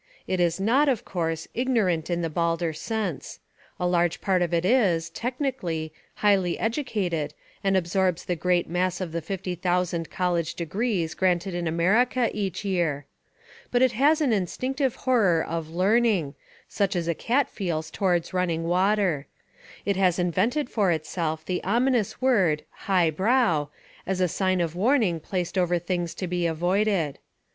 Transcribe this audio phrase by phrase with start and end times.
[0.25, 3.39] It is not, of course, ignorant in the balder sense.
[3.79, 9.11] A large part of it is, technically, highly educated and absorbs the great mass of
[9.11, 13.05] the fifty thousand col lege degrees granted in America each year.
[13.69, 16.33] But it has an instinctive horror of "learning,"
[16.67, 19.27] such as a cat feels towards running water.
[19.85, 23.69] It has invented for itself the ominous word "high brow"
[24.07, 27.19] as a sign of warning placed over things to be avoided.